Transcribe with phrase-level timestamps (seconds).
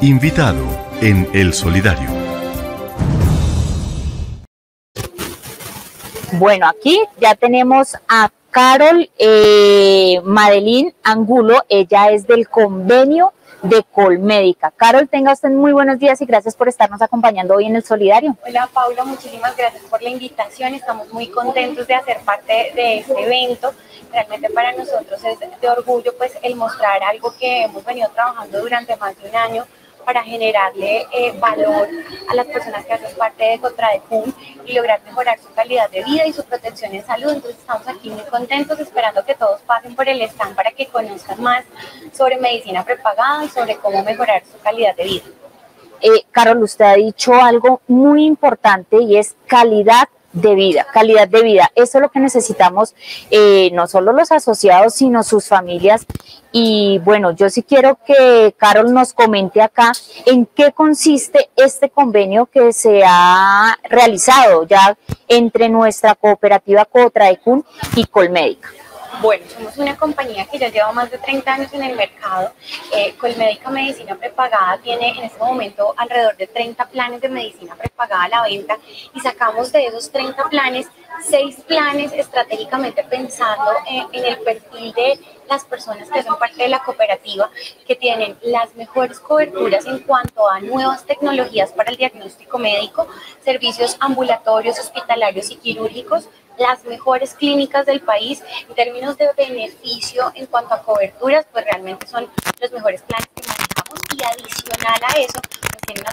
[0.00, 0.64] Invitado
[1.00, 2.08] en El Solidario.
[6.34, 13.32] Bueno, aquí ya tenemos a Carol eh, Madeline Angulo, ella es del convenio
[13.62, 14.70] de Colmédica.
[14.70, 18.36] Carol, tenga usted muy buenos días y gracias por estarnos acompañando hoy en el Solidario.
[18.46, 20.74] Hola Paula, muchísimas gracias por la invitación.
[20.74, 23.74] Estamos muy contentos de hacer parte de este evento.
[24.12, 28.96] Realmente para nosotros es de orgullo pues el mostrar algo que hemos venido trabajando durante
[28.96, 29.66] más de un año
[30.08, 31.86] para generarle eh, valor
[32.30, 34.32] a las personas que hacen parte de Contradecum
[34.64, 37.30] y lograr mejorar su calidad de vida y su protección en salud.
[37.30, 41.42] Entonces estamos aquí muy contentos esperando que todos pasen por el stand para que conozcan
[41.42, 41.62] más
[42.14, 45.24] sobre medicina prepagada y sobre cómo mejorar su calidad de vida.
[46.00, 50.08] Eh, Carol, usted ha dicho algo muy importante y es calidad
[50.40, 51.70] de vida, calidad de vida.
[51.74, 52.94] Eso es lo que necesitamos,
[53.30, 56.06] eh, no solo los asociados, sino sus familias.
[56.52, 59.92] Y bueno, yo sí quiero que Carol nos comente acá
[60.26, 64.96] en qué consiste este convenio que se ha realizado ya
[65.28, 67.64] entre nuestra cooperativa Cotraecun
[67.96, 68.68] y Colmédica.
[69.20, 72.52] Bueno, somos una compañía que ya lleva más de 30 años en el mercado.
[72.94, 77.87] Eh, Colmédica Medicina Prepagada tiene en este momento alrededor de 30 planes de medicina prepagada
[77.98, 78.78] a la venta
[79.14, 80.86] y sacamos de esos 30 planes
[81.22, 85.18] seis planes estratégicamente pensando en, el perfil de
[85.48, 87.50] las personas que son parte de la cooperativa,
[87.86, 93.08] que tienen las mejores coberturas en cuanto a nuevas tecnologías para el diagnóstico médico,
[93.44, 100.46] servicios ambulatorios, hospitalarios y quirúrgicos, las mejores clínicas del país en términos de beneficio en
[100.46, 102.28] cuanto a coberturas, pues realmente son
[102.60, 105.40] los mejores planes que manejamos y adicional a eso,
[105.86, 106.10] pues una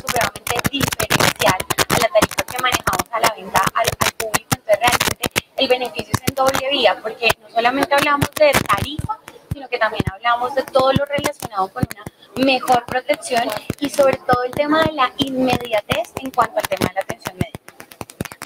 [0.00, 4.48] supremamente diferencial a la tarifa que manejamos a la venta al, público.
[4.56, 9.18] Entonces realmente el beneficio es en doble vía, porque no solamente hablamos de tarifa,
[9.52, 13.48] sino que también hablamos de todo lo relacionado con una mejor protección
[13.80, 17.36] y sobre todo el tema de la inmediatez en cuanto al tema de la atención
[17.36, 17.58] médica.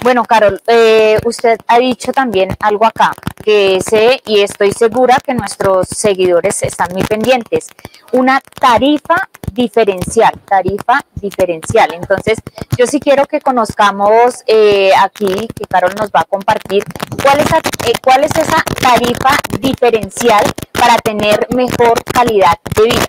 [0.02, 3.12] Bueno, Carol, eh, usted ha dicho también algo acá,
[3.42, 7.68] que sé y estoy segura que nuestros seguidores están muy pendientes.
[8.12, 11.92] Una tarifa diferencial, tarifa diferencial.
[11.94, 12.38] Entonces,
[12.76, 16.84] yo sí quiero que conozcamos eh, aquí, que Carol nos va a compartir,
[17.22, 17.52] cuál es,
[17.86, 23.04] eh, cuál es esa tarifa diferencial para tener mejor calidad de vida.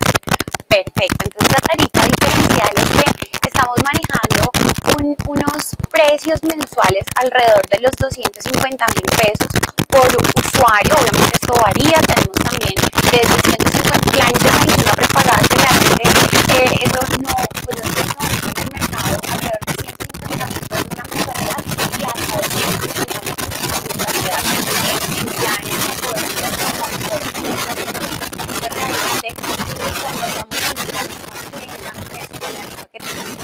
[0.68, 4.50] Perfecto, entonces la tarifa diferencial es que estamos manejando
[4.98, 5.76] un, unos
[6.14, 9.48] precios mensuales alrededor de los 250 mil pesos
[9.88, 12.74] por usuario, obviamente esto varía, tenemos también
[13.10, 16.06] de 250 planes de medicina prepagada que realmente
[16.54, 17.98] eh, eso no, pues no es
[18.46, 21.60] en el mercado alrededor de 150 mil pesos una mensualidad
[21.98, 27.50] y hasta 250 mil pesos una mensualidad en planes de cobertura realmente cuando estamos en
[27.50, 27.74] un plan
[32.92, 33.34] que tenemos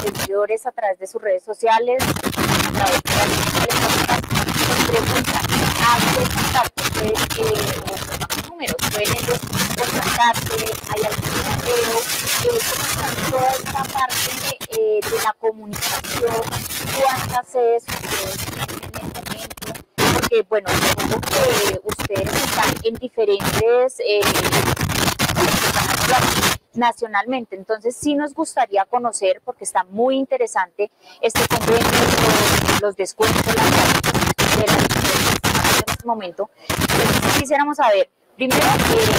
[0.00, 4.20] seguidores a través de sus redes sociales, a través de las
[4.86, 5.42] preguntas,
[5.86, 7.14] hazle contacto, eh,
[8.48, 9.40] números, pueden ellos
[9.76, 10.56] contactarse,
[10.88, 11.30] hay algún
[11.64, 11.98] video,
[13.30, 14.30] toda esta parte
[14.78, 16.42] eh, de la comunicación,
[16.96, 18.89] cuántas sedes ustedes
[20.30, 24.20] porque bueno, supongo que ustedes están en diferentes eh,
[26.74, 27.56] nacionalmente.
[27.56, 30.90] Entonces sí nos gustaría conocer, porque está muy interesante
[31.20, 31.84] este convenio,
[32.80, 33.56] los, descuentos, las
[34.56, 34.78] de las
[35.78, 36.50] en este momento.
[36.68, 39.18] Entonces quisiéramos saber, primero, eh,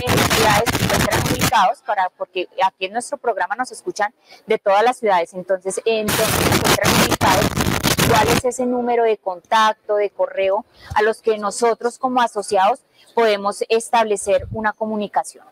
[0.00, 4.14] qué ciudades se encuentran ubicados, para, porque aquí en nuestro programa nos escuchan
[4.46, 7.65] de todas las ciudades, entonces, ¿en dónde se encuentran ubicados?
[8.08, 12.80] ¿Cuál es ese número de contacto, de correo a los que nosotros como asociados
[13.14, 15.44] podemos establecer una comunicación?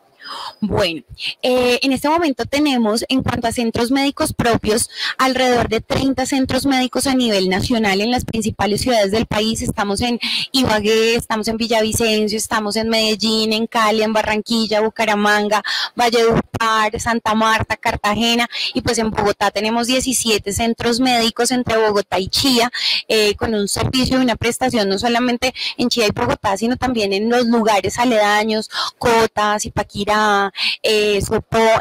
[0.60, 1.02] Bueno,
[1.42, 6.64] eh, en este momento tenemos en cuanto a centros médicos propios alrededor de 30 centros
[6.64, 9.60] médicos a nivel nacional en las principales ciudades del país.
[9.60, 10.18] Estamos en
[10.52, 15.62] Ibagué, estamos en Villavicencio, estamos en Medellín, en Cali, en Barranquilla, Bucaramanga,
[15.94, 16.42] Valledupar,
[16.98, 22.70] Santa Marta, Cartagena y pues en Bogotá tenemos 17 centros médicos entre Bogotá y Chía
[23.08, 27.12] eh, con un servicio y una prestación no solamente en Chía y Bogotá, sino también
[27.12, 30.52] en los lugares aledaños, Cotas, Ipaquira,
[30.82, 31.20] eh,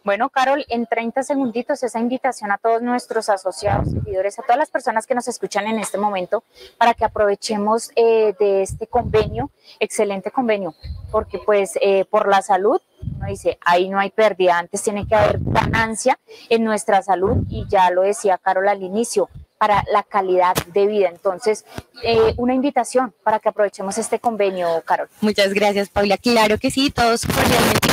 [0.06, 4.70] Bueno, Carol, en 30 segunditos esa invitación a todos nuestros asociados, seguidores, a todas las
[4.70, 6.46] personas que nos escuchan en este momento
[6.78, 9.52] para que aprovechemos de este convenio,
[9.82, 10.76] excelente convenio,
[11.12, 11.78] porque pues
[12.10, 12.80] por la salud
[13.25, 16.19] dice, ahí no hay pérdida, antes tiene que haber ganancia
[16.50, 21.10] en nuestra salud y ya lo decía Carol al inicio, para la calidad de vida.
[21.10, 21.66] Entonces,
[22.04, 25.10] eh, una invitación para que aprovechemos este convenio, Carol.
[25.22, 26.18] Muchas gracias, Paula.
[26.18, 27.88] Claro que sí, todos cordialmente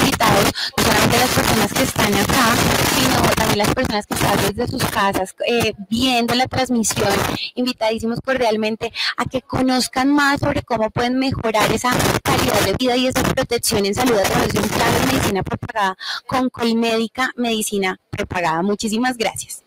[0.77, 2.55] no solamente las personas que están acá,
[2.95, 7.09] sino también las personas que están desde sus casas eh, viendo la transmisión,
[7.55, 11.91] invitadísimos cordialmente a que conozcan más sobre cómo pueden mejorar esa
[12.23, 15.43] calidad de vida y esa protección en salud a través de un plan de medicina
[15.43, 15.97] propagada
[16.27, 18.63] con Colmédica Medicina Propagada.
[18.63, 19.63] Muchísimas gracias.